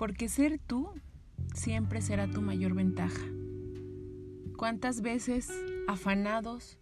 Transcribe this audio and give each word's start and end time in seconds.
Porque 0.00 0.30
ser 0.30 0.58
tú 0.58 0.88
siempre 1.52 2.00
será 2.00 2.26
tu 2.26 2.40
mayor 2.40 2.72
ventaja. 2.72 3.20
¿Cuántas 4.56 5.02
veces 5.02 5.52
afanados 5.88 6.78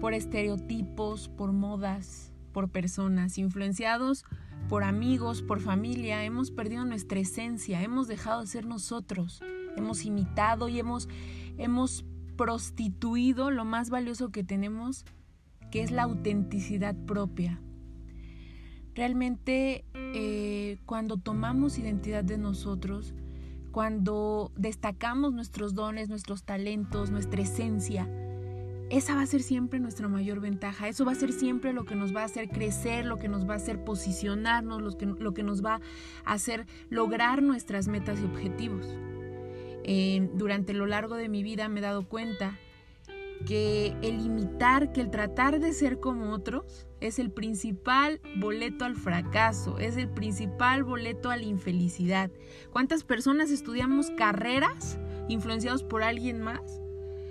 por 0.00 0.12
estereotipos, 0.12 1.28
por 1.28 1.52
modas, 1.52 2.32
por 2.52 2.68
personas, 2.68 3.38
influenciados 3.38 4.24
por 4.68 4.82
amigos, 4.82 5.40
por 5.40 5.60
familia, 5.60 6.24
hemos 6.24 6.50
perdido 6.50 6.84
nuestra 6.84 7.20
esencia, 7.20 7.80
hemos 7.80 8.08
dejado 8.08 8.40
de 8.40 8.48
ser 8.48 8.66
nosotros, 8.66 9.40
hemos 9.76 10.04
imitado 10.04 10.68
y 10.68 10.80
hemos, 10.80 11.08
hemos 11.58 12.04
prostituido 12.36 13.52
lo 13.52 13.64
más 13.64 13.88
valioso 13.88 14.30
que 14.30 14.42
tenemos, 14.42 15.04
que 15.70 15.82
es 15.82 15.92
la 15.92 16.02
autenticidad 16.02 16.96
propia. 17.06 17.60
Realmente 18.98 19.84
eh, 19.94 20.78
cuando 20.84 21.18
tomamos 21.18 21.78
identidad 21.78 22.24
de 22.24 22.36
nosotros, 22.36 23.14
cuando 23.70 24.50
destacamos 24.56 25.32
nuestros 25.32 25.72
dones, 25.74 26.08
nuestros 26.08 26.42
talentos, 26.42 27.12
nuestra 27.12 27.42
esencia, 27.42 28.10
esa 28.90 29.14
va 29.14 29.20
a 29.20 29.26
ser 29.26 29.44
siempre 29.44 29.78
nuestra 29.78 30.08
mayor 30.08 30.40
ventaja. 30.40 30.88
Eso 30.88 31.04
va 31.04 31.12
a 31.12 31.14
ser 31.14 31.32
siempre 31.32 31.72
lo 31.72 31.84
que 31.84 31.94
nos 31.94 32.12
va 32.12 32.22
a 32.22 32.24
hacer 32.24 32.48
crecer, 32.48 33.06
lo 33.06 33.18
que 33.18 33.28
nos 33.28 33.48
va 33.48 33.52
a 33.52 33.58
hacer 33.58 33.84
posicionarnos, 33.84 34.82
lo 34.82 34.98
que, 34.98 35.06
lo 35.06 35.32
que 35.32 35.44
nos 35.44 35.64
va 35.64 35.80
a 36.24 36.32
hacer 36.32 36.66
lograr 36.90 37.40
nuestras 37.40 37.86
metas 37.86 38.18
y 38.20 38.24
objetivos. 38.24 38.84
durante 40.34 40.74
lo 40.74 40.86
largo 40.86 41.14
de 41.14 41.28
mi 41.28 41.44
vida 41.44 41.68
me 41.68 41.78
he 41.78 41.82
dado 41.84 42.08
cuenta 42.08 42.58
que 43.48 43.96
el 44.02 44.20
imitar, 44.20 44.92
que 44.92 45.00
el 45.00 45.10
tratar 45.10 45.58
de 45.58 45.72
ser 45.72 46.00
como 46.00 46.32
otros 46.34 46.86
es 47.00 47.18
el 47.18 47.30
principal 47.30 48.20
boleto 48.36 48.84
al 48.84 48.94
fracaso, 48.94 49.78
es 49.78 49.96
el 49.96 50.10
principal 50.10 50.84
boleto 50.84 51.30
a 51.30 51.36
la 51.38 51.44
infelicidad. 51.44 52.30
¿Cuántas 52.72 53.04
personas 53.04 53.50
estudiamos 53.50 54.10
carreras 54.10 54.98
influenciados 55.30 55.82
por 55.82 56.02
alguien 56.02 56.42
más 56.42 56.82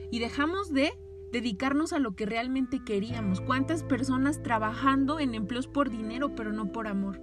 y 0.09 0.17
dejamos 0.17 0.73
de 0.73 0.91
dedicarnos 1.31 1.93
a 1.93 1.99
lo 1.99 2.15
que 2.15 2.25
realmente 2.25 2.83
queríamos? 2.83 3.39
¿Cuántas 3.39 3.83
personas 3.83 4.41
trabajando 4.41 5.19
en 5.19 5.35
empleos 5.35 5.67
por 5.67 5.91
dinero 5.91 6.33
pero 6.33 6.51
no 6.51 6.71
por 6.71 6.87
amor? 6.87 7.21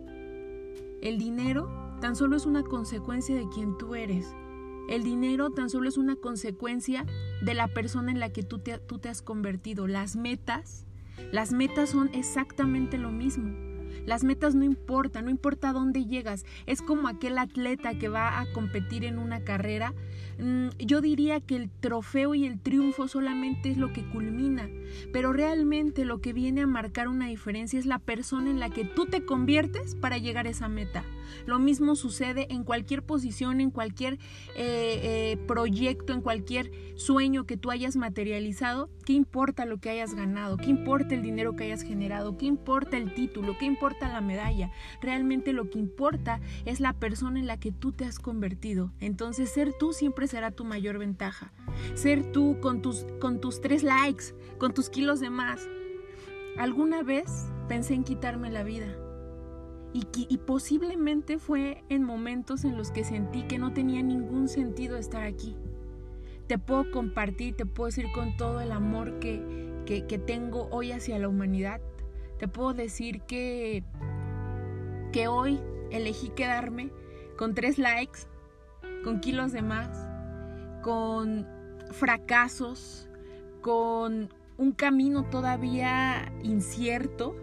El 1.00 1.18
dinero 1.18 1.68
tan 2.00 2.14
solo 2.14 2.36
es 2.36 2.46
una 2.46 2.62
consecuencia 2.62 3.34
de 3.34 3.48
quien 3.48 3.76
tú 3.76 3.96
eres. 3.96 4.36
El 4.88 5.02
dinero 5.02 5.50
tan 5.50 5.70
solo 5.70 5.88
es 5.88 5.96
una 5.96 6.16
consecuencia 6.16 7.06
de 7.42 7.54
la 7.54 7.68
persona 7.68 8.10
en 8.10 8.20
la 8.20 8.30
que 8.30 8.42
tú 8.42 8.58
te, 8.58 8.78
tú 8.78 9.00
has 9.08 9.22
convertido. 9.22 9.86
Las 9.86 10.16
metas, 10.16 10.86
las 11.32 11.52
metas 11.52 11.90
son 11.90 12.10
exactamente 12.12 12.98
lo 12.98 13.10
mismo. 13.10 13.52
Las 14.06 14.22
metas 14.22 14.54
no 14.54 14.64
importan, 14.64 15.24
no 15.24 15.30
importa 15.30 15.72
dónde 15.72 16.04
llegas. 16.04 16.44
Es 16.66 16.82
como 16.82 17.08
aquel 17.08 17.38
atleta 17.38 17.98
que 17.98 18.08
va 18.08 18.40
a 18.40 18.52
competir 18.52 19.04
en 19.04 19.18
una 19.18 19.40
carrera. 19.44 19.94
Mm, 20.38 20.68
yo 20.78 21.00
diría 21.00 21.40
que 21.40 21.56
el 21.56 21.70
trofeo 21.70 22.34
y 22.34 22.44
el 22.44 22.60
triunfo 22.60 23.08
solamente 23.08 23.70
es 23.70 23.78
lo 23.78 23.92
que 23.92 24.04
culmina, 24.10 24.68
pero 25.12 25.32
realmente 25.32 26.04
lo 26.04 26.20
que 26.20 26.32
viene 26.32 26.62
a 26.62 26.66
marcar 26.66 27.08
una 27.08 27.28
diferencia 27.28 27.78
es 27.78 27.86
la 27.86 27.98
persona 27.98 28.50
en 28.50 28.60
la 28.60 28.68
que 28.68 28.84
tú 28.84 29.06
te 29.06 29.24
conviertes 29.24 29.94
para 29.94 30.18
llegar 30.18 30.46
a 30.46 30.50
esa 30.50 30.68
meta. 30.68 31.04
Lo 31.46 31.58
mismo 31.58 31.96
sucede 31.96 32.46
en 32.50 32.64
cualquier 32.64 33.02
posición, 33.02 33.60
en 33.60 33.70
cualquier 33.70 34.14
eh, 34.56 35.00
eh, 35.36 35.38
proyecto, 35.46 36.12
en 36.12 36.20
cualquier 36.20 36.70
sueño 36.96 37.44
que 37.44 37.56
tú 37.56 37.70
hayas 37.70 37.96
materializado. 37.96 38.88
¿Qué 39.04 39.12
importa 39.12 39.66
lo 39.66 39.78
que 39.78 39.90
hayas 39.90 40.14
ganado? 40.14 40.56
¿Qué 40.56 40.70
importa 40.70 41.14
el 41.14 41.22
dinero 41.22 41.56
que 41.56 41.64
hayas 41.64 41.82
generado? 41.82 42.36
¿Qué 42.36 42.46
importa 42.46 42.96
el 42.96 43.14
título? 43.14 43.56
¿Qué 43.58 43.66
importa 43.66 44.08
la 44.08 44.20
medalla? 44.20 44.70
Realmente 45.00 45.52
lo 45.52 45.70
que 45.70 45.78
importa 45.78 46.40
es 46.64 46.80
la 46.80 46.92
persona 46.92 47.38
en 47.38 47.46
la 47.46 47.58
que 47.58 47.72
tú 47.72 47.92
te 47.92 48.04
has 48.04 48.18
convertido. 48.18 48.92
Entonces 49.00 49.50
ser 49.50 49.72
tú 49.72 49.92
siempre 49.92 50.26
será 50.26 50.50
tu 50.50 50.64
mayor 50.64 50.98
ventaja. 50.98 51.52
Ser 51.94 52.32
tú 52.32 52.58
con 52.60 52.82
tus, 52.82 53.06
con 53.20 53.40
tus 53.40 53.60
tres 53.60 53.82
likes, 53.82 54.34
con 54.58 54.72
tus 54.72 54.88
kilos 54.88 55.20
de 55.20 55.30
más. 55.30 55.68
Alguna 56.56 57.02
vez 57.02 57.46
pensé 57.68 57.94
en 57.94 58.04
quitarme 58.04 58.50
la 58.50 58.62
vida 58.62 58.96
y, 59.96 60.38
posiblemente 60.38 61.38
fue 61.38 61.84
en 61.88 62.02
momentos 62.02 62.64
en 62.64 62.76
los 62.76 62.90
que 62.90 63.04
sentí 63.04 63.44
que 63.44 63.58
no 63.58 63.72
tenía 63.72 64.02
ningún 64.02 64.48
sentido 64.48 64.96
estar 64.96 65.22
aquí. 65.22 65.56
Te 66.48 66.58
puedo 66.58 66.90
compartir, 66.90 67.54
te 67.54 67.64
puedo 67.64 67.86
decir 67.86 68.06
con 68.12 68.36
todo 68.36 68.60
el 68.60 68.72
amor 68.72 69.20
que, 69.20 69.40
que, 69.86 70.04
que 70.06 70.18
tengo 70.18 70.66
hoy 70.72 70.90
hacia 70.90 71.20
la 71.20 71.28
humanidad. 71.28 71.80
Te 72.40 72.48
puedo 72.48 72.74
decir 72.74 73.20
que, 73.20 73.84
que 75.12 75.28
hoy 75.28 75.60
elegí 75.92 76.30
quedarme 76.30 76.90
con 77.38 77.54
tres 77.54 77.78
likes, 77.78 78.22
con 79.04 79.20
kilos 79.20 79.52
de 79.52 79.62
más, 79.62 79.96
con 80.82 81.46
fracasos, 81.92 83.08
con 83.60 84.28
un 84.58 84.72
camino 84.72 85.22
todavía 85.30 86.32
incierto, 86.42 87.36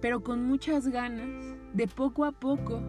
pero 0.00 0.22
con 0.22 0.42
muchas 0.46 0.88
ganas 0.88 1.55
de 1.76 1.86
poco 1.86 2.24
a 2.24 2.32
poco 2.32 2.80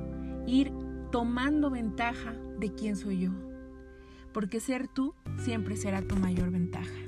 ir 0.47 0.71
tomando 1.11 1.69
ventaja 1.69 2.33
de 2.57 2.73
quién 2.73 2.95
soy 2.95 3.19
yo. 3.19 3.31
Porque 4.31 4.61
ser 4.61 4.87
tú 4.87 5.13
siempre 5.37 5.75
será 5.75 6.01
tu 6.01 6.15
mayor 6.15 6.51
ventaja. 6.51 7.06